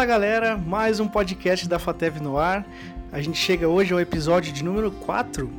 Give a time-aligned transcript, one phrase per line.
[0.00, 2.66] Fala galera, mais um podcast da FATEV no ar.
[3.12, 5.50] A gente chega hoje ao episódio de número 4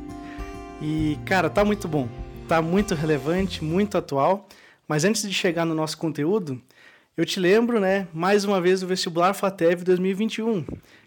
[0.82, 2.08] e, cara, tá muito bom,
[2.48, 4.48] tá muito relevante, muito atual.
[4.88, 6.60] Mas antes de chegar no nosso conteúdo,
[7.16, 10.64] eu te lembro, né, mais uma vez o vestibular FATEV 2021.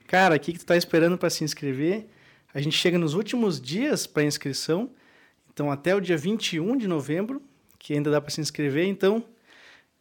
[0.07, 2.07] Cara, o que, que tu tá esperando para se inscrever?
[2.53, 4.89] A gente chega nos últimos dias para inscrição,
[5.53, 7.41] então até o dia 21 de novembro,
[7.77, 9.21] que ainda dá para se inscrever, então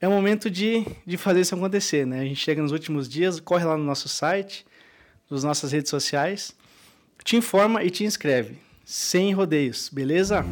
[0.05, 2.21] é o momento de, de fazer isso acontecer, né?
[2.21, 4.67] A gente chega nos últimos dias, corre lá no nosso site,
[5.31, 6.55] nas nossas redes sociais,
[7.25, 10.45] te informa e te inscreve, sem rodeios, beleza?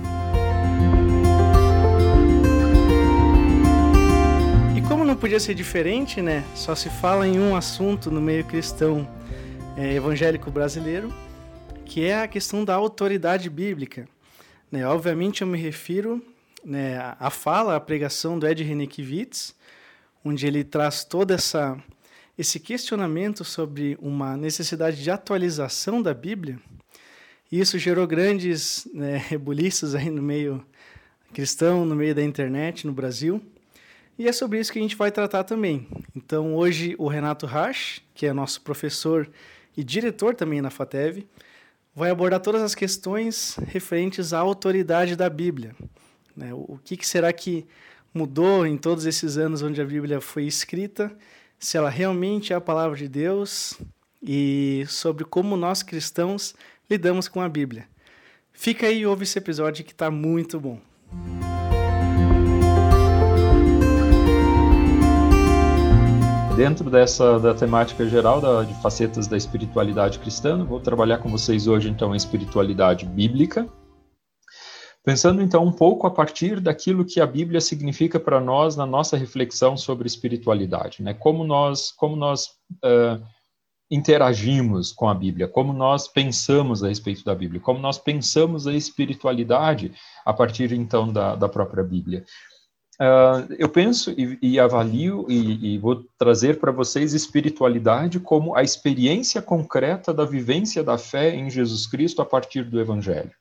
[4.75, 6.43] E como não podia ser diferente, né?
[6.55, 9.07] Só se fala em um assunto no meio cristão
[9.77, 11.13] é, evangélico brasileiro,
[11.85, 14.09] que é a questão da autoridade bíblica.
[14.71, 14.87] Né?
[14.87, 16.23] Obviamente eu me refiro
[16.65, 19.55] né, a fala, a pregação do Ed Renekiewicz,
[20.25, 21.83] onde ele traz toda essa
[22.39, 26.59] esse questionamento sobre uma necessidade de atualização da Bíblia.
[27.51, 30.65] E isso gerou grandes né, rebuliços aí no meio
[31.33, 33.43] cristão, no meio da internet, no Brasil.
[34.19, 35.87] E é sobre isso que a gente vai tratar também.
[36.15, 39.31] Então, hoje, o Renato Rasch, que é nosso professor
[39.77, 41.27] e diretor também na FATEV,
[41.95, 45.75] vai abordar todas as questões referentes à autoridade da Bíblia.
[46.37, 46.53] Né?
[46.55, 47.67] O que, que será que
[48.13, 51.15] mudou em todos esses anos onde a Bíblia foi escrita?
[51.59, 53.79] Se ela realmente é a palavra de Deus
[54.23, 56.55] e sobre como nós cristãos
[56.89, 57.87] lidamos com a Bíblia.
[58.53, 60.79] Fica aí e ouve esse episódio que está muito bom.
[66.57, 71.67] Dentro dessa da temática geral da, de facetas da espiritualidade cristã, vou trabalhar com vocês
[71.67, 73.67] hoje então a espiritualidade bíblica,
[75.05, 79.17] Pensando então um pouco a partir daquilo que a Bíblia significa para nós na nossa
[79.17, 81.13] reflexão sobre espiritualidade, né?
[81.13, 82.47] Como nós, como nós
[82.85, 83.21] uh,
[83.91, 88.73] interagimos com a Bíblia, como nós pensamos a respeito da Bíblia, como nós pensamos a
[88.73, 89.93] espiritualidade
[90.25, 92.25] a partir então da, da própria Bíblia.
[93.01, 98.63] Uh, eu penso e, e avalio e, e vou trazer para vocês espiritualidade como a
[98.63, 103.33] experiência concreta da vivência da fé em Jesus Cristo a partir do Evangelho.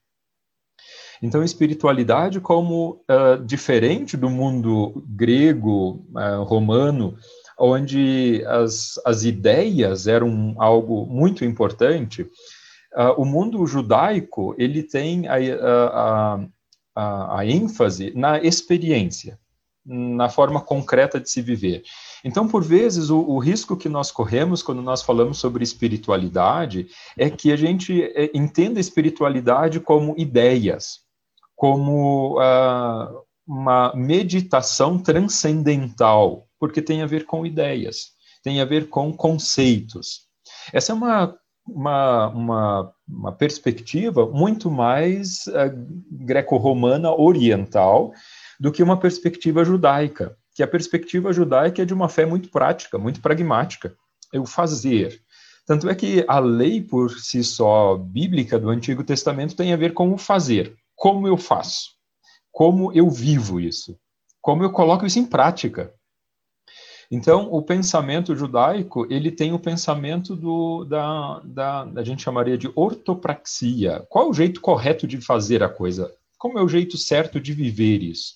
[1.22, 7.16] Então, espiritualidade como uh, diferente do mundo grego, uh, romano,
[7.60, 15.36] onde as, as ideias eram algo muito importante, uh, o mundo judaico ele tem a,
[15.36, 16.46] a,
[16.96, 19.38] a, a ênfase na experiência,
[19.86, 21.84] na forma concreta de se viver.
[22.26, 27.30] Então, por vezes, o, o, risco que nós corremos quando nós falamos sobre espiritualidade é
[27.30, 31.01] que a gente entenda espiritualidade como ideias,
[31.62, 39.14] como uh, uma meditação transcendental, porque tem a ver com ideias, tem a ver com
[39.14, 40.22] conceitos.
[40.74, 45.72] Essa é uma, uma, uma, uma perspectiva muito mais uh,
[46.12, 48.12] greco-romana oriental
[48.60, 52.98] do que uma perspectiva judaica, que a perspectiva judaica é de uma fé muito prática,
[52.98, 53.96] muito pragmática,
[54.34, 55.22] é o fazer.
[55.68, 59.94] Tanto é que a lei por si só bíblica do Antigo Testamento tem a ver
[59.94, 61.96] com o fazer como eu faço,
[62.52, 63.98] como eu vivo isso,
[64.40, 65.92] como eu coloco isso em prática.
[67.10, 72.72] Então, o pensamento judaico, ele tem o pensamento do, da, da, a gente chamaria de
[72.76, 74.06] ortopraxia.
[74.10, 76.14] Qual é o jeito correto de fazer a coisa?
[76.38, 78.36] Como é o jeito certo de viver isso?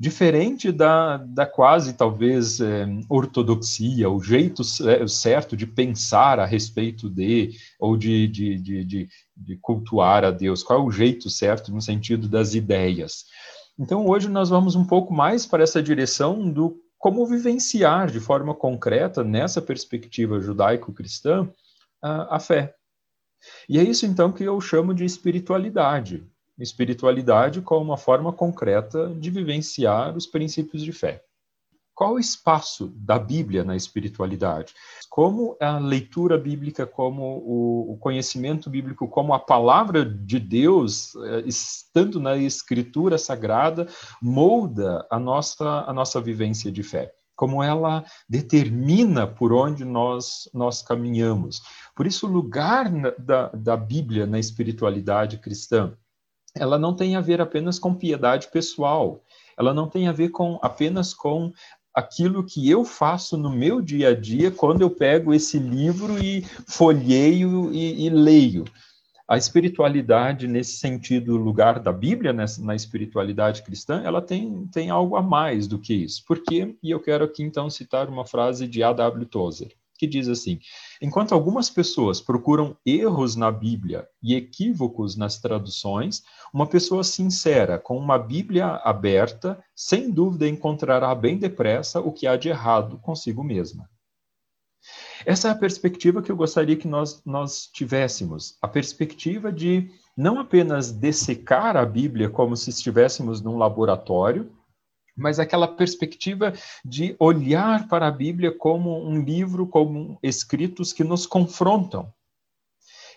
[0.00, 7.50] Diferente da, da quase, talvez, é, ortodoxia, o jeito certo de pensar a respeito de,
[7.78, 9.08] ou de, de, de, de,
[9.38, 13.24] de cultuar a Deus, qual é o jeito certo no sentido das ideias.
[13.78, 18.54] Então, hoje nós vamos um pouco mais para essa direção do como vivenciar de forma
[18.54, 21.48] concreta, nessa perspectiva judaico-cristã,
[22.02, 22.74] a, a fé.
[23.68, 26.26] E é isso, então, que eu chamo de espiritualidade
[26.62, 31.22] espiritualidade como uma forma concreta de vivenciar os princípios de fé.
[31.98, 34.72] Qual o espaço da Bíblia na espiritualidade?
[35.10, 42.20] Como a leitura bíblica, como o conhecimento bíblico, como a palavra de Deus, eh, estando
[42.20, 43.88] na Escritura Sagrada,
[44.22, 47.12] molda a nossa, a nossa vivência de fé?
[47.34, 51.60] Como ela determina por onde nós, nós caminhamos.
[51.96, 55.92] Por isso, o lugar da, da Bíblia na espiritualidade cristã
[56.54, 59.22] ela não tem a ver apenas com piedade pessoal,
[59.56, 61.52] ela não tem a ver com apenas com
[61.98, 66.42] aquilo que eu faço no meu dia a dia quando eu pego esse livro e
[66.66, 68.64] folheio e, e leio.
[69.26, 75.16] A espiritualidade, nesse sentido, lugar da Bíblia, nessa, na espiritualidade cristã, ela tem, tem algo
[75.16, 76.24] a mais do que isso.
[76.24, 76.74] Por quê?
[76.82, 79.26] E eu quero aqui, então, citar uma frase de A.W.
[79.26, 79.72] Tozer.
[79.98, 80.60] Que diz assim:
[81.02, 86.22] enquanto algumas pessoas procuram erros na Bíblia e equívocos nas traduções,
[86.54, 92.36] uma pessoa sincera, com uma Bíblia aberta, sem dúvida encontrará bem depressa o que há
[92.36, 93.90] de errado consigo mesma.
[95.26, 100.38] Essa é a perspectiva que eu gostaria que nós, nós tivéssemos, a perspectiva de não
[100.38, 104.50] apenas dessecar a Bíblia como se estivéssemos num laboratório,
[105.18, 106.52] mas aquela perspectiva
[106.84, 112.12] de olhar para a Bíblia como um livro, como escritos que nos confrontam.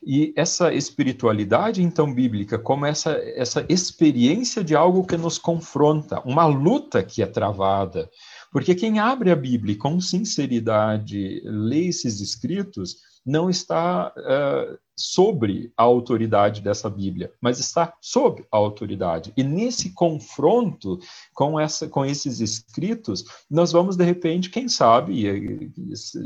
[0.03, 6.45] E essa espiritualidade, então, bíblica, como essa, essa experiência de algo que nos confronta, uma
[6.47, 8.09] luta que é travada.
[8.51, 15.83] Porque quem abre a Bíblia com sinceridade, lê esses escritos, não está uh, sobre a
[15.83, 19.31] autoridade dessa Bíblia, mas está sob a autoridade.
[19.37, 20.99] E nesse confronto
[21.33, 25.71] com, essa, com esses escritos, nós vamos, de repente, quem sabe, e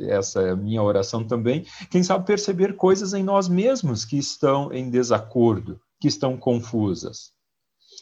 [0.10, 4.74] essa é a minha oração também, quem sabe perceber coisas em nós mesmos que estão
[4.74, 7.34] em desacordo, que estão confusas.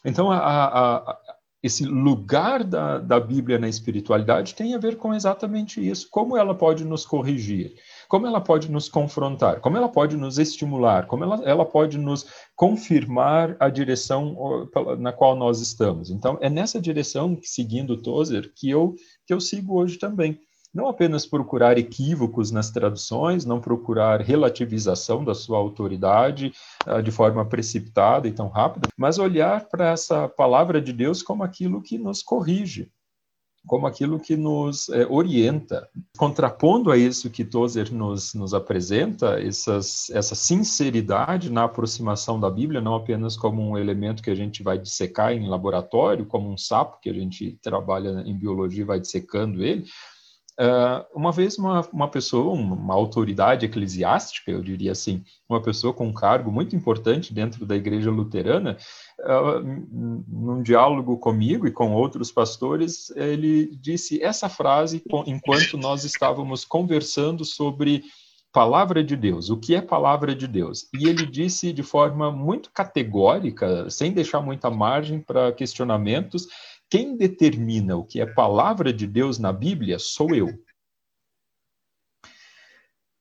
[0.05, 1.19] Então, a, a,
[1.63, 6.07] esse lugar da, da Bíblia na espiritualidade tem a ver com exatamente isso.
[6.11, 7.73] Como ela pode nos corrigir?
[8.13, 12.27] como ela pode nos confrontar, como ela pode nos estimular, como ela, ela pode nos
[12.55, 14.69] confirmar a direção
[14.99, 16.11] na qual nós estamos.
[16.11, 18.93] Então, é nessa direção, seguindo Tozer, que eu,
[19.25, 20.39] que eu sigo hoje também.
[20.73, 26.51] Não apenas procurar equívocos nas traduções, não procurar relativização da sua autoridade
[26.87, 31.43] uh, de forma precipitada e tão rápida, mas olhar para essa palavra de Deus como
[31.43, 32.89] aquilo que nos corrige,
[33.65, 35.87] como aquilo que nos é, orienta.
[36.17, 42.81] Contrapondo a isso que Tozer nos, nos apresenta, essas, essa sinceridade na aproximação da Bíblia,
[42.81, 46.99] não apenas como um elemento que a gente vai dissecar em laboratório, como um sapo
[46.99, 49.85] que a gente trabalha em biologia e vai dissecando ele,
[50.59, 56.07] Uh, uma vez uma, uma pessoa, uma autoridade eclesiástica, eu diria assim, uma pessoa com
[56.07, 58.77] um cargo muito importante dentro da igreja luterana,
[59.21, 59.59] uh,
[60.27, 67.43] num diálogo comigo e com outros pastores, ele disse essa frase enquanto nós estávamos conversando
[67.43, 68.03] sobre
[68.53, 70.87] palavra de Deus, o que é palavra de Deus?
[70.93, 76.47] E ele disse de forma muito categórica, sem deixar muita margem para questionamentos,
[76.93, 80.49] quem determina o que é palavra de Deus na Bíblia sou eu.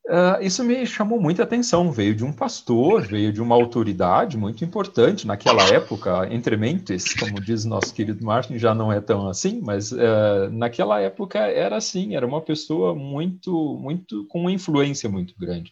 [0.06, 1.90] Uh, isso me chamou muita atenção.
[1.90, 7.40] Veio de um pastor, veio de uma autoridade muito importante naquela época, entre mentes, como
[7.40, 12.14] diz nosso querido Martin, já não é tão assim, mas uh, naquela época era assim,
[12.14, 15.70] era uma pessoa muito, muito com uma influência muito grande.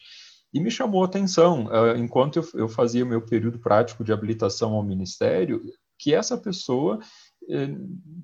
[0.55, 4.82] E me chamou atenção, uh, enquanto eu, eu fazia meu período prático de habilitação ao
[4.82, 5.61] ministério,
[5.99, 6.99] que essa pessoa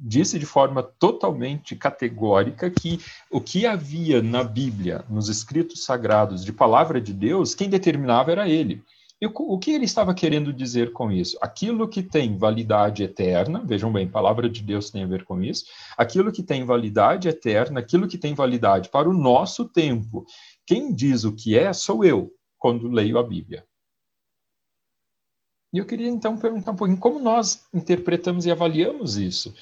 [0.03, 6.53] disse de forma totalmente categórica que o que havia na Bíblia, nos escritos sagrados de
[6.53, 8.83] palavra de Deus, quem determinava era ele.
[9.19, 11.39] E o que ele estava querendo dizer com isso?
[11.41, 15.65] Aquilo que tem validade eterna, vejam bem, palavra de Deus tem a ver com isso,
[15.97, 20.27] aquilo que tem validade eterna, aquilo que tem validade para o nosso tempo.
[20.67, 23.65] Quem diz o que é, sou eu, quando leio a Bíblia.
[25.73, 29.55] E eu queria então perguntar um pouquinho como nós interpretamos e avaliamos isso.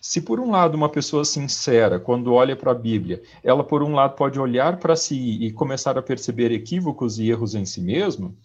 [0.00, 3.92] Se por um lado uma pessoa sincera, quando olha para a Bíblia, ela por um
[3.92, 8.36] lado pode olhar para si e começar a perceber equívocos e erros em si mesmo,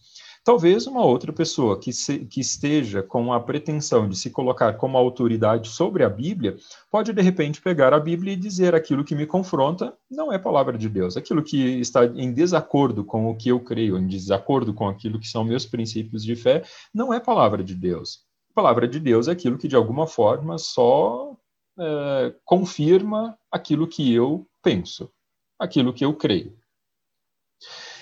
[0.43, 4.97] Talvez uma outra pessoa que, se, que esteja com a pretensão de se colocar como
[4.97, 6.57] autoridade sobre a Bíblia,
[6.89, 10.79] pode de repente pegar a Bíblia e dizer aquilo que me confronta não é palavra
[10.79, 14.89] de Deus, aquilo que está em desacordo com o que eu creio, em desacordo com
[14.89, 18.21] aquilo que são meus princípios de fé, não é palavra de Deus.
[18.55, 21.37] Palavra de Deus é aquilo que de alguma forma só
[21.79, 25.11] é, confirma aquilo que eu penso,
[25.59, 26.57] aquilo que eu creio.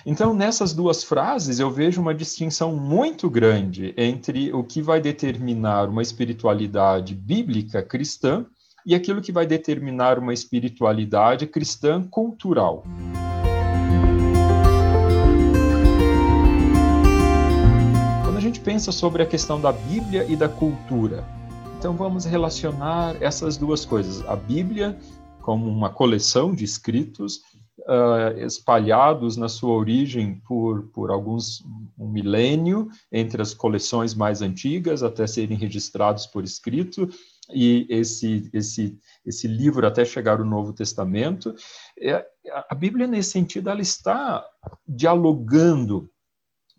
[0.06, 5.90] Então, nessas duas frases, eu vejo uma distinção muito grande entre o que vai determinar
[5.90, 8.46] uma espiritualidade bíblica cristã
[8.86, 12.86] e aquilo que vai determinar uma espiritualidade cristã cultural.
[18.24, 21.26] Quando a gente pensa sobre a questão da Bíblia e da cultura,
[21.78, 24.98] então vamos relacionar essas duas coisas, a Bíblia
[25.42, 27.42] como uma coleção de escritos
[27.90, 31.64] uh, espalhados na sua origem por, por alguns
[31.98, 37.10] um milênio, entre as coleções mais antigas, até serem registrados por escrito,
[37.52, 41.54] e esse, esse, esse livro até chegar o Novo Testamento.
[42.00, 42.24] É,
[42.70, 44.46] a Bíblia, nesse sentido, ela está
[44.88, 46.10] dialogando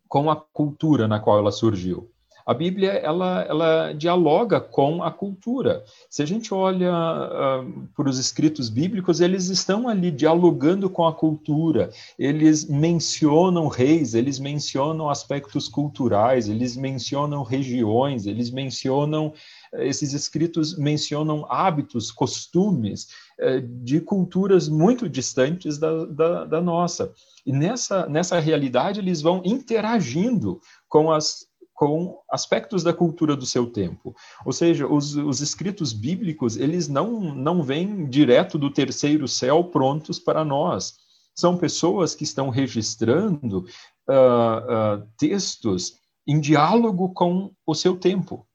[0.09, 2.11] com a cultura na qual ela surgiu.
[2.47, 5.83] A Bíblia ela, ela dialoga com a cultura.
[6.09, 11.13] Se a gente olha uh, para os escritos bíblicos, eles estão ali dialogando com a
[11.13, 11.91] cultura.
[12.19, 19.33] Eles mencionam reis, eles mencionam aspectos culturais, eles mencionam regiões, eles mencionam
[19.73, 23.09] esses escritos mencionam hábitos, costumes
[23.41, 27.13] uh, de culturas muito distantes da, da, da nossa.
[27.47, 31.50] E nessa, nessa realidade eles vão interagindo com as
[31.81, 34.15] com aspectos da cultura do seu tempo.
[34.45, 40.19] Ou seja, os, os escritos bíblicos, eles não, não vêm direto do terceiro céu prontos
[40.19, 40.99] para nós.
[41.35, 43.61] São pessoas que estão registrando
[44.07, 45.95] uh, uh, textos
[46.27, 48.47] em diálogo com o seu tempo.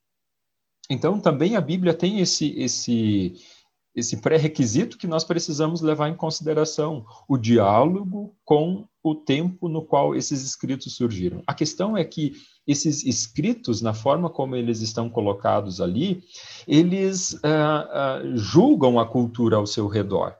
[0.88, 3.42] Então, também a Bíblia tem esse, esse,
[3.96, 10.16] esse pré-requisito que nós precisamos levar em consideração: o diálogo com o tempo no qual
[10.16, 11.44] esses escritos surgiram.
[11.46, 12.34] A questão é que
[12.66, 16.24] esses escritos, na forma como eles estão colocados ali,
[16.68, 20.36] eles uh, uh, julgam a cultura ao seu redor.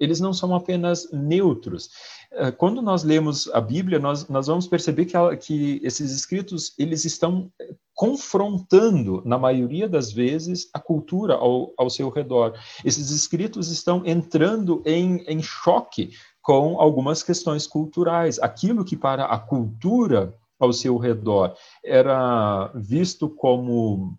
[0.00, 1.90] Eles não são apenas neutros.
[2.32, 6.72] Uh, quando nós lemos a Bíblia, nós, nós vamos perceber que, ela, que esses escritos
[6.78, 7.52] eles estão
[7.94, 12.58] confrontando, na maioria das vezes, a cultura ao, ao seu redor.
[12.82, 16.12] Esses escritos estão entrando em, em choque
[16.46, 18.38] com algumas questões culturais.
[18.38, 24.16] Aquilo que para a cultura ao seu redor era visto como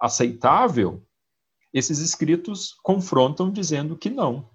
[0.00, 1.02] aceitável,
[1.72, 4.48] esses escritos confrontam dizendo que não.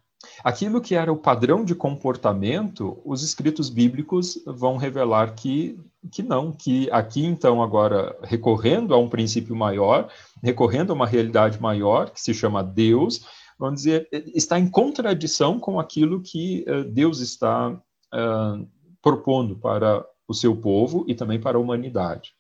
[0.45, 5.77] Aquilo que era o padrão de comportamento, os escritos bíblicos vão revelar que,
[6.09, 10.09] que não, que aqui então agora recorrendo a um princípio maior,
[10.41, 13.25] recorrendo a uma realidade maior que se chama Deus,
[13.59, 18.67] vamos dizer, está em contradição com aquilo que uh, Deus está uh,
[19.01, 22.31] propondo para o seu povo e também para a humanidade.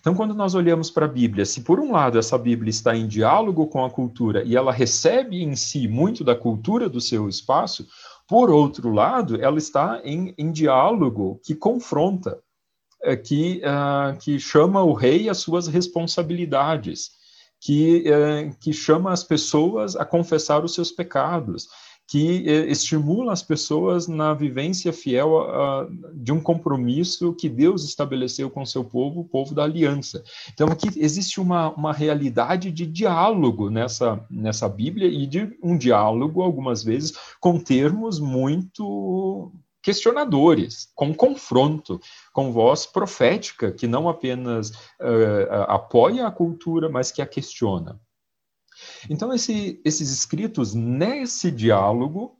[0.00, 3.06] Então, quando nós olhamos para a Bíblia, se por um lado essa Bíblia está em
[3.06, 7.86] diálogo com a cultura e ela recebe em si muito da cultura do seu espaço,
[8.28, 12.38] por outro lado, ela está em, em diálogo que confronta,
[13.02, 17.10] é, que, uh, que chama o rei às suas responsabilidades,
[17.60, 21.68] que, uh, que chama as pessoas a confessar os seus pecados,
[22.10, 25.46] que eh, estimula as pessoas na vivência fiel
[26.12, 30.20] de um compromisso que Deus estabeleceu com seu povo, o povo da aliança.
[30.52, 36.42] Então, aqui existe uma, uma realidade de diálogo nessa, nessa Bíblia e de um diálogo,
[36.42, 39.52] algumas vezes, com termos muito
[39.82, 42.00] questionadores, com confronto,
[42.32, 48.00] com voz profética, que não apenas uh, apoia a cultura, mas que a questiona.
[49.08, 52.36] Então, esse, esses escritos, nesse diálogo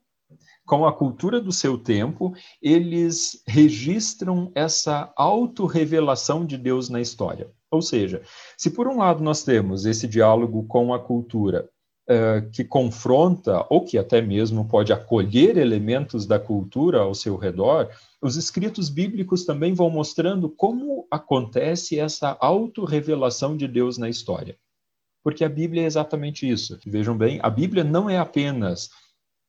[0.66, 2.32] com a cultura do seu tempo,
[2.62, 7.50] eles registram essa autorrevelação de Deus na história.
[7.70, 8.23] Ou seja,
[8.56, 11.68] se por um lado nós temos esse diálogo com a cultura
[12.11, 17.88] uh, que confronta, ou que até mesmo pode acolher elementos da cultura ao seu redor,
[18.21, 24.59] os escritos bíblicos também vão mostrando como acontece essa autorrevelação de Deus na história.
[25.23, 26.79] Porque a Bíblia é exatamente isso.
[26.85, 28.90] Vejam bem, a Bíblia não é apenas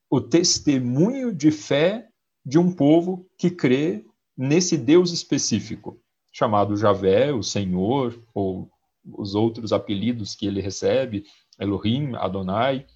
[0.08, 2.06] o testemunho de fé
[2.44, 4.04] de um povo que crê
[4.36, 5.98] nesse Deus específico,
[6.30, 8.70] chamado Javé, o Senhor, ou
[9.04, 11.24] os outros apelidos que ele recebe,
[11.62, 12.86] Elohim, Adonai.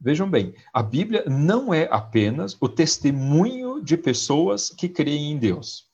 [0.00, 5.86] Vejam bem, a Bíblia não é apenas o testemunho de pessoas que creem em Deus.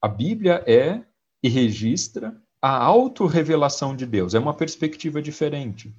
[0.00, 1.02] A Bíblia é
[1.42, 4.34] e registra a autorrevelação de Deus.
[4.34, 5.94] É uma perspectiva diferente.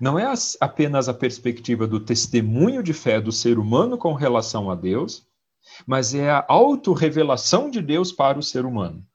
[0.00, 4.74] Não é apenas a perspectiva do testemunho de fé do ser humano com relação a
[4.74, 5.26] Deus,
[5.86, 9.06] mas é a autorrevelação de Deus para o ser humano.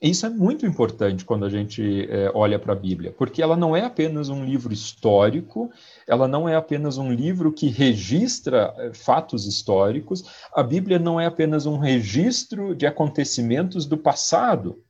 [0.00, 3.74] Isso é muito importante quando a gente é, olha para a Bíblia, porque ela não
[3.74, 5.70] é apenas um livro histórico,
[6.06, 11.26] ela não é apenas um livro que registra é, fatos históricos, a Bíblia não é
[11.26, 14.82] apenas um registro de acontecimentos do passado,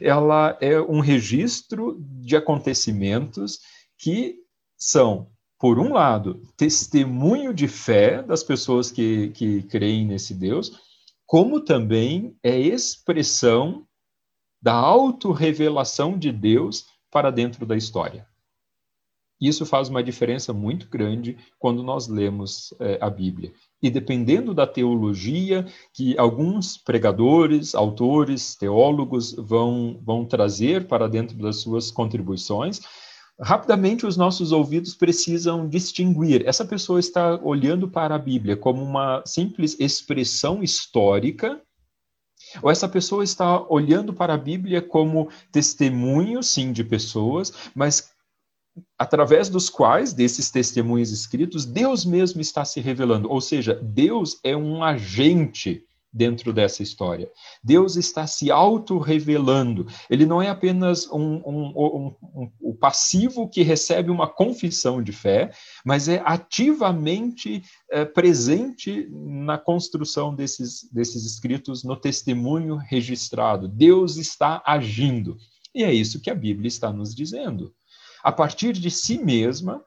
[0.00, 3.58] ela é um registro de acontecimentos
[3.98, 4.36] que
[4.78, 10.80] são, por um lado, testemunho de fé das pessoas que, que creem nesse Deus,
[11.26, 13.84] como também é expressão
[14.66, 18.26] da autorrevelação de Deus para dentro da história.
[19.40, 23.52] Isso faz uma diferença muito grande quando nós lemos é, a Bíblia.
[23.80, 31.60] E dependendo da teologia que alguns pregadores, autores, teólogos vão, vão trazer para dentro das
[31.60, 32.80] suas contribuições,
[33.38, 36.44] rapidamente os nossos ouvidos precisam distinguir.
[36.44, 41.62] Essa pessoa está olhando para a Bíblia como uma simples expressão histórica
[42.62, 48.10] Ou essa pessoa está olhando para a Bíblia como testemunho, sim, de pessoas, mas
[48.98, 53.30] através dos quais, desses testemunhos escritos, Deus mesmo está se revelando.
[53.30, 55.85] Ou seja, Deus é um agente
[56.16, 57.30] dentro dessa história.
[57.62, 59.86] Deus está se auto-revelando.
[60.08, 65.50] Ele não é apenas um, um, um, um, passivo que recebe uma confissão de fé,
[65.84, 73.68] mas é ativamente é, presente na construção desses, desses escritos, no testemunho registrado.
[73.68, 75.36] Deus está agindo.
[75.74, 77.74] E é isso que a Bíblia está nos dizendo.
[78.24, 79.84] A partir de si mesma,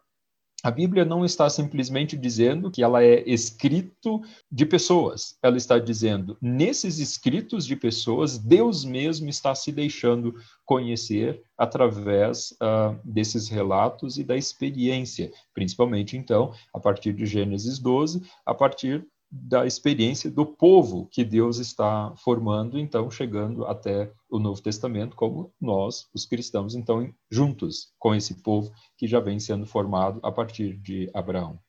[0.63, 5.37] a Bíblia não está simplesmente dizendo que ela é escrito de pessoas.
[5.41, 10.35] Ela está dizendo, nesses escritos de pessoas, Deus mesmo está se deixando
[10.65, 18.21] conhecer através uh, desses relatos e da experiência, principalmente então, a partir de Gênesis 12,
[18.45, 24.61] a partir da experiência do povo que Deus está formando, então chegando até o Novo
[24.61, 30.19] Testamento, como nós, os cristãos, então juntos com esse povo que já vem sendo formado
[30.23, 31.59] a partir de Abraão.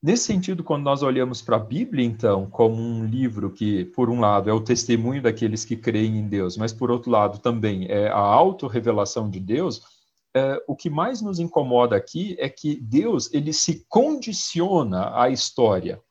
[0.00, 4.20] Nesse sentido, quando nós olhamos para a Bíblia, então, como um livro que, por um
[4.20, 8.08] lado, é o testemunho daqueles que creem em Deus, mas, por outro lado, também é
[8.08, 9.80] a autorrevelação de Deus,
[10.36, 16.02] é, o que mais nos incomoda aqui é que Deus ele se condiciona à história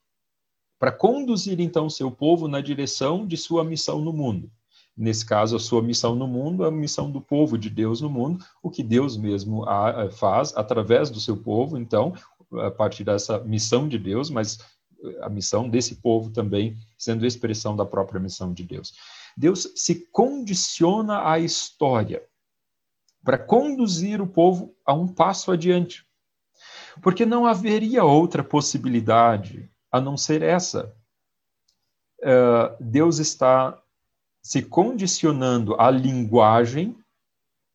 [0.84, 4.52] para conduzir então seu povo na direção de sua missão no mundo.
[4.98, 8.10] Nesse caso, a sua missão no mundo é a missão do povo de Deus no
[8.10, 9.64] mundo, o que Deus mesmo
[10.12, 12.14] faz através do seu povo, então,
[12.60, 14.60] a partir dessa missão de Deus, mas
[15.22, 18.94] a missão desse povo também sendo expressão da própria missão de Deus.
[19.38, 22.22] Deus se condiciona à história
[23.24, 26.06] para conduzir o povo a um passo adiante.
[27.02, 30.92] Porque não haveria outra possibilidade a não ser essa.
[32.20, 33.80] Uh, Deus está
[34.42, 36.98] se condicionando à linguagem,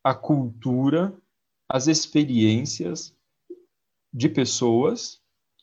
[0.02, 1.14] à cultura,
[1.68, 3.14] às experiências
[4.12, 5.20] de pessoas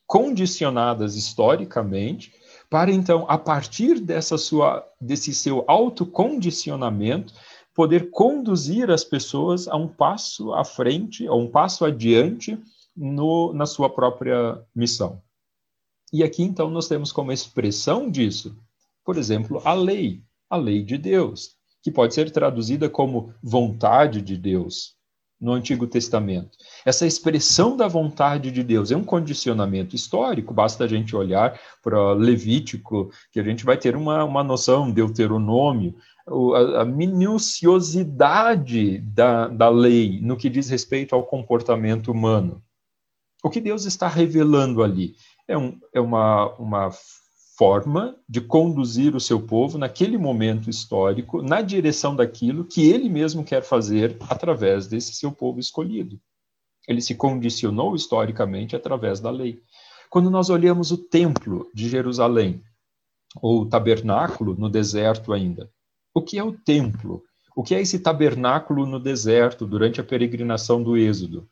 [0.08, 2.34] condicionadas historicamente,
[2.69, 7.34] para então, a partir dessa sua, desse seu autocondicionamento,
[7.73, 12.58] poder conduzir as pessoas a um passo à frente, a um passo adiante
[12.95, 15.21] no, na sua própria missão.
[16.15, 18.58] E aqui então nós temos como expressão disso,
[19.04, 24.38] por exemplo, a lei, a lei de Deus, que pode ser traduzida como vontade de
[24.38, 24.95] Deus
[25.41, 26.58] no Antigo Testamento.
[26.86, 32.13] Essa expressão da vontade de Deus é um condicionamento histórico, basta a gente olhar para
[32.13, 39.67] Levítico, que a gente vai ter uma, uma noção, Deuteronômio, a, a minuciosidade da, da
[39.67, 42.63] lei no que diz respeito ao comportamento humano.
[43.43, 45.13] O que Deus está revelando ali?
[45.47, 46.91] É, um, é uma, uma
[47.58, 53.43] forma de conduzir o seu povo naquele momento histórico na direção daquilo que ele mesmo
[53.43, 56.19] quer fazer através desse seu povo escolhido.
[56.88, 59.62] Ele se condicionou historicamente através da lei.
[60.10, 62.62] Quando nós olhamos o templo de Jerusalém,
[63.41, 65.69] ou o tabernáculo no deserto ainda,
[66.13, 67.23] o que é o templo?
[67.55, 71.49] O que é esse tabernáculo no deserto durante a peregrinação do Êxodo?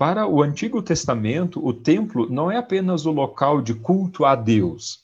[0.00, 5.00] Para o Antigo Testamento, o templo não é apenas o local de culto a Deus.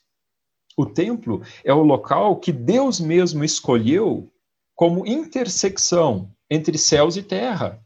[0.75, 4.33] O templo é o local que Deus mesmo escolheu
[4.75, 7.79] como intersecção entre céus e terra.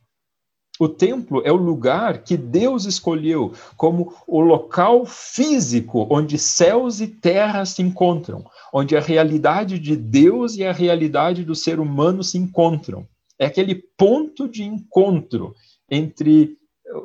[0.79, 7.09] O templo é o lugar que Deus escolheu como o local físico onde céus e
[7.09, 12.39] terra se encontram, onde a realidade de Deus e a realidade do ser humano se
[12.39, 13.05] encontram.
[13.37, 15.57] É aquele ponto de encontro
[15.91, 16.60] entre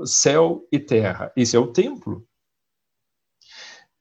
[0.06, 1.32] céu e terra.
[1.36, 2.26] Esse é o templo.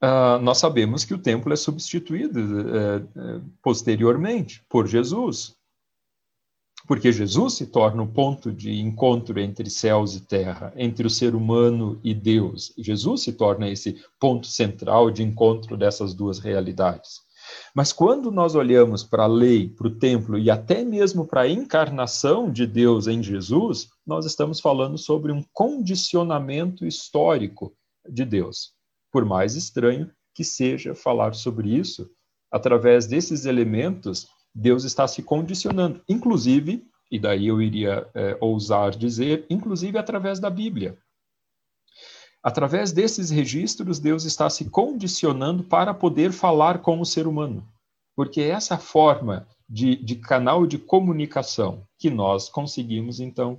[0.03, 5.55] Uh, nós sabemos que o templo é substituído uh, posteriormente por Jesus,
[6.85, 11.33] porque Jesus se torna o ponto de encontro entre céus e terra, entre o ser
[11.33, 12.73] humano e Deus.
[12.77, 17.21] Jesus se torna esse ponto central de encontro dessas duas realidades.
[17.73, 21.49] Mas quando nós olhamos para a lei, para o templo e até mesmo para a
[21.49, 27.73] encarnação de Deus em Jesus, nós estamos falando sobre um condicionamento histórico
[28.07, 28.73] de Deus.
[29.11, 32.09] Por mais estranho que seja falar sobre isso,
[32.51, 39.45] através desses elementos, Deus está se condicionando, inclusive, e daí eu iria é, ousar dizer,
[39.49, 40.97] inclusive através da Bíblia.
[42.45, 47.67] Através desses registros, Deus está se condicionando para poder falar com o ser humano.
[48.15, 53.57] Porque é essa forma de, de canal de comunicação que nós conseguimos, então,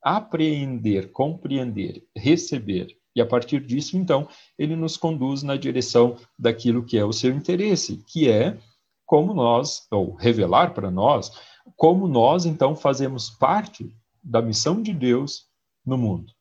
[0.00, 2.96] apreender, compreender, receber.
[3.12, 7.34] E a partir disso, então, ele nos conduz na direção daquilo que é o seu
[7.34, 8.56] interesse, que é
[9.04, 11.32] como nós, ou revelar para nós,
[11.74, 15.48] como nós então fazemos parte da missão de Deus
[15.84, 16.37] no mundo.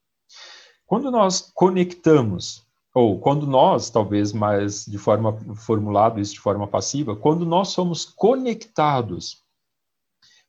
[0.87, 7.13] Quando nós conectamos, ou quando nós, talvez mais de forma formulado isso de forma passiva,
[7.13, 9.43] quando nós somos conectados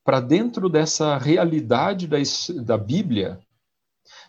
[0.04, 2.16] para dentro dessa realidade da,
[2.62, 3.40] da Bíblia,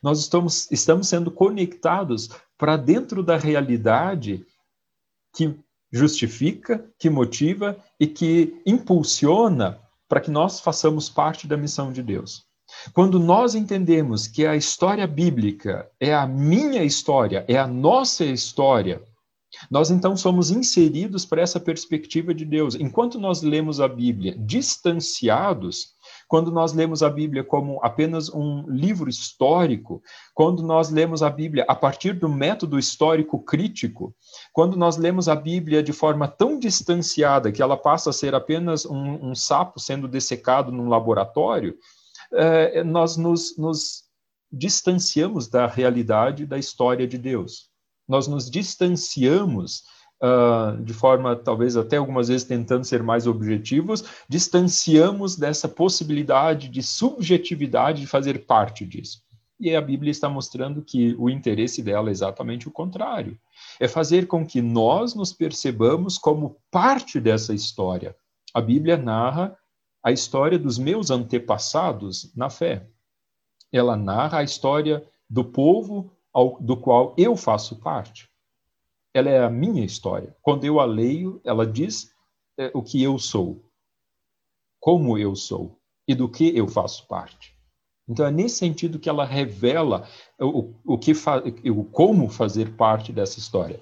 [0.01, 4.45] nós estamos, estamos sendo conectados para dentro da realidade
[5.33, 5.57] que
[5.91, 12.48] justifica, que motiva e que impulsiona para que nós façamos parte da missão de Deus.
[12.93, 19.01] Quando nós entendemos que a história bíblica é a minha história, é a nossa história,
[19.69, 22.75] nós então somos inseridos para essa perspectiva de Deus.
[22.75, 25.95] Enquanto nós lemos a Bíblia distanciados,
[26.27, 30.01] quando nós lemos a Bíblia como apenas um livro histórico,
[30.35, 34.13] quando nós lemos a Bíblia a partir do método histórico crítico,
[34.53, 38.85] quando nós lemos a Bíblia de forma tão distanciada que ela passa a ser apenas
[38.85, 41.75] um, um sapo sendo dessecado num laboratório,
[42.33, 44.03] eh, nós nos, nos
[44.51, 47.69] distanciamos da realidade da história de Deus.
[48.07, 49.83] Nós nos distanciamos
[50.21, 56.81] uh, de forma, talvez até algumas vezes tentando ser mais objetivos, distanciamos dessa possibilidade de
[56.81, 59.21] subjetividade de fazer parte disso.
[59.59, 63.37] E a Bíblia está mostrando que o interesse dela é exatamente o contrário.
[63.77, 68.15] É fazer com que nós nos percebamos como parte dessa história.
[68.53, 69.55] A Bíblia narra
[70.03, 72.87] a história dos meus antepassados na fé.
[73.71, 78.29] Ela narra a história do povo ao, do qual eu faço parte
[79.13, 80.35] ela é a minha história.
[80.41, 82.13] Quando eu a leio, ela diz
[82.57, 83.63] é, o que eu sou,
[84.79, 87.55] como eu sou e do que eu faço parte.
[88.07, 90.07] Então é nesse sentido que ela revela
[90.39, 91.13] o, o que
[91.69, 93.79] o como fazer parte dessa história.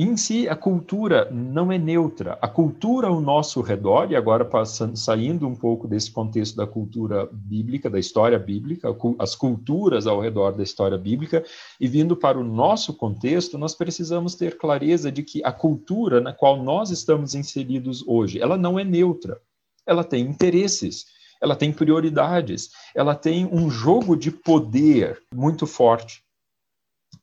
[0.00, 2.38] Em si, a cultura não é neutra.
[2.40, 7.28] A cultura ao nosso redor, e agora passando, saindo um pouco desse contexto da cultura
[7.32, 11.44] bíblica, da história bíblica, as culturas ao redor da história bíblica,
[11.80, 16.32] e vindo para o nosso contexto, nós precisamos ter clareza de que a cultura na
[16.32, 19.40] qual nós estamos inseridos hoje, ela não é neutra.
[19.84, 21.06] Ela tem interesses,
[21.42, 26.22] ela tem prioridades, ela tem um jogo de poder muito forte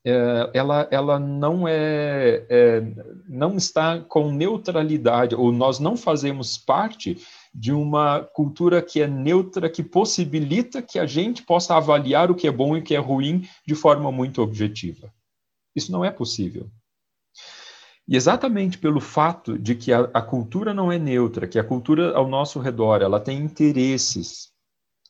[0.05, 2.83] é, ela, ela não é, é,
[3.27, 7.17] não está com neutralidade, ou nós não fazemos parte
[7.51, 12.47] de uma cultura que é neutra, que possibilita que a gente possa avaliar o que
[12.47, 15.11] é bom e o que é ruim de forma muito objetiva.
[15.75, 16.69] Isso não é possível.
[18.07, 22.15] E exatamente pelo fato de que a, a cultura não é neutra, que a cultura
[22.15, 24.51] ao nosso redor ela tem interesses,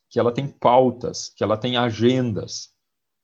[0.10, 2.70] que ela tem pautas, que ela tem agendas,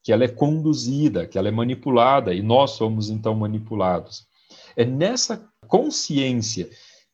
[0.04, 4.28] que ela é conduzida, que ela é manipulada e nós somos então manipulados.
[4.76, 6.70] É nessa consciência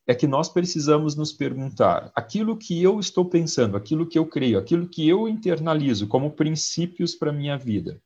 [0.07, 4.57] é que nós precisamos nos perguntar: aquilo que eu estou pensando, aquilo que eu creio,
[4.57, 8.01] aquilo que eu internalizo como princípios para minha vida,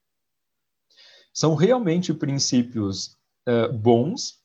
[1.33, 3.15] são realmente princípios
[3.47, 4.39] uh, bons,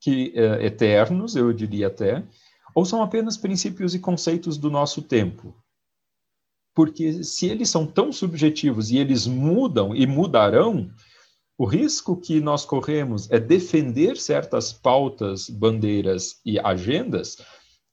[0.00, 2.26] que uh, eternos, eu diria até,
[2.74, 5.54] ou são apenas princípios e conceitos do nosso tempo,
[6.74, 10.90] porque se eles são tão subjetivos e eles mudam e mudarão,
[11.58, 17.36] o risco que nós corremos é defender certas pautas, bandeiras e agendas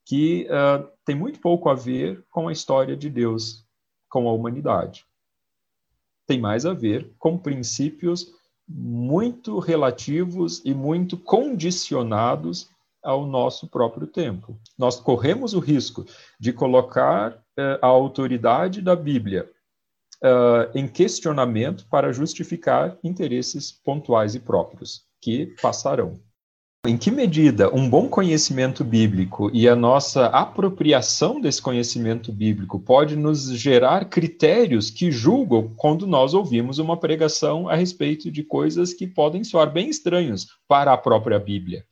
[0.06, 3.66] que uh, tem muito pouco a ver com a história de Deus,
[4.10, 5.06] com a humanidade.
[6.26, 8.34] Tem mais a ver com princípios
[8.66, 12.70] muito relativos e muito condicionados
[13.08, 14.60] ao nosso próprio tempo.
[14.78, 16.06] Nós corremos o risco
[16.38, 19.50] de colocar uh, a autoridade da Bíblia
[20.22, 26.20] uh, em questionamento para justificar interesses pontuais e próprios, que passarão.
[26.86, 33.16] Em que medida um bom conhecimento bíblico e a nossa apropriação desse conhecimento bíblico pode
[33.16, 39.08] nos gerar critérios que julgam quando nós ouvimos uma pregação a respeito de coisas que
[39.08, 41.86] podem soar bem estranhos para a própria Bíblia?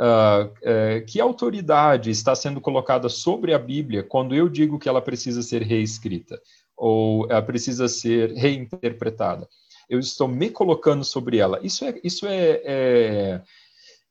[0.00, 5.42] Uh, que autoridade está sendo colocada sobre a Bíblia quando eu digo que ela precisa
[5.42, 6.40] ser reescrita
[6.74, 9.46] ou ela precisa ser reinterpretada?
[9.90, 11.60] Eu estou me colocando sobre ela.
[11.62, 13.42] Isso é, isso é, é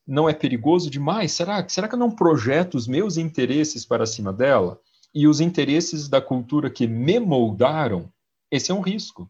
[0.05, 1.31] não é perigoso demais?
[1.31, 4.79] Será, será que eu não projeto os meus interesses para cima dela
[5.13, 8.11] e os interesses da cultura que me moldaram?
[8.51, 9.29] Esse é um risco.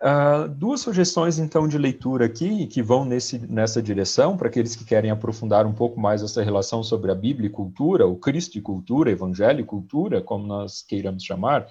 [0.00, 4.84] Uh, duas sugestões, então, de leitura aqui, que vão nesse, nessa direção, para aqueles que
[4.84, 8.60] querem aprofundar um pouco mais essa relação sobre a Bíblia e cultura, o Cristo e
[8.60, 11.66] cultura, Evangelho e cultura, como nós queiramos chamar,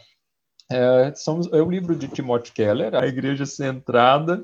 [0.69, 4.43] é, são, é o livro de Timothy Keller, A Igreja Centrada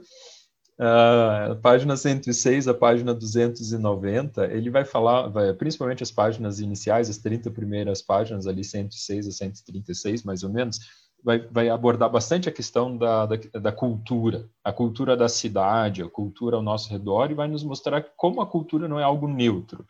[0.74, 7.20] Uh, página 106 a página 290, ele vai falar, vai, principalmente as páginas iniciais, as
[7.20, 10.80] 30 primeiras páginas, ali 106 a 136, mais ou menos,
[11.24, 16.10] vai, vai abordar bastante a questão da, da, da, cultura, a cultura da cidade, a
[16.10, 19.86] cultura ao nosso redor, e vai nos mostrar como a cultura não é algo neutro,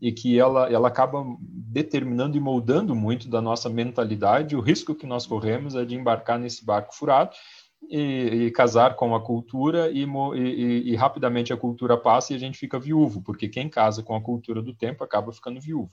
[0.00, 4.56] e que ela, ela acaba determinando e moldando muito da nossa mentalidade.
[4.56, 7.34] O risco que nós corremos é de embarcar nesse barco furado
[7.88, 12.38] e, e, casar com a cultura e, e, e, rapidamente a cultura passa e a
[12.38, 15.90] gente fica viúvo, porque quem casa com a cultura do tempo acaba ficando viúvo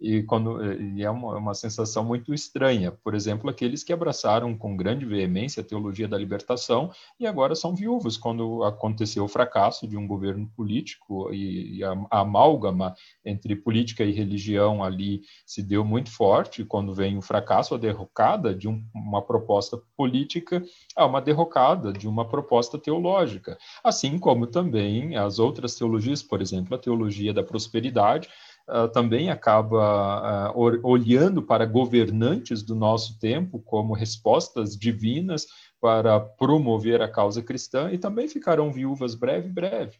[0.00, 2.92] e, quando, e é uma, uma, sensação muito estranha.
[2.92, 7.74] Por exemplo, aqueles que abraçaram com grande veemência a teologia da libertação e agora são
[7.74, 13.56] viúvos quando aconteceu o fracasso de um governo político e, e a, a, amálgama entre
[13.56, 16.64] política e religião ali se deu muito forte.
[16.64, 20.62] Quando vem o fracasso, a derrocada de um, uma proposta política,
[20.94, 23.56] há uma derrocada de uma proposta teológica.
[23.82, 28.28] Assim como também as outras teologias, por exemplo, a teologia da prosperidade,
[28.68, 35.46] uh, também acaba uh, olhando para governantes do nosso tempo como respostas divinas
[35.80, 39.98] para promover a causa cristã e também ficarão viúvas breve, breve.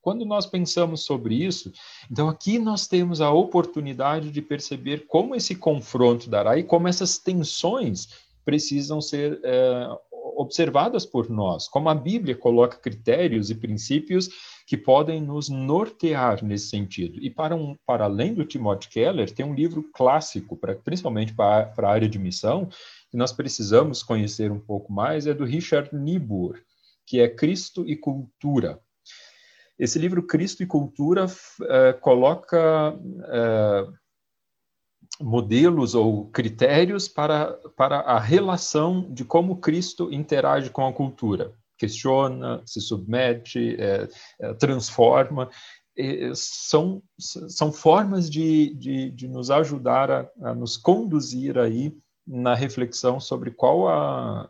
[0.00, 1.72] Quando nós pensamos sobre isso,
[2.10, 7.18] então aqui nós temos a oportunidade de perceber como esse confronto dará e como essas
[7.18, 8.08] tensões
[8.44, 9.88] precisam ser é,
[10.36, 14.30] observadas por nós, como a Bíblia coloca critérios e princípios
[14.68, 17.18] que podem nos nortear nesse sentido.
[17.22, 21.72] E para, um, para além do Timothy Keller, tem um livro clássico, pra, principalmente para,
[21.74, 22.68] a área de missão,
[23.10, 26.60] que nós precisamos conhecer um pouco mais, é do Richard Niebuhr,
[27.06, 28.78] que é Cristo e Cultura.
[29.78, 31.24] Esse livro, Cristo e Cultura,
[31.62, 33.86] é, coloca é,
[35.18, 42.62] modelos ou critérios para, para a relação de como Cristo interage com a cultura questiona,
[42.66, 44.08] se submete, é,
[44.40, 45.48] é, transforma.
[46.34, 51.92] São, são formas de, de, de nos ajudar a, a, nos conduzir aí
[52.24, 54.48] na reflexão sobre qual a,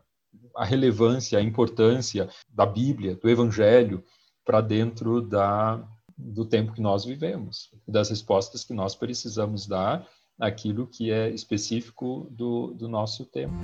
[0.54, 4.04] a relevância, a importância da Bíblia, do Evangelho,
[4.44, 5.82] para dentro da,
[6.18, 10.06] do tempo que nós vivemos, das respostas que nós precisamos dar
[10.38, 13.54] àquilo que é específico do, do nosso tempo.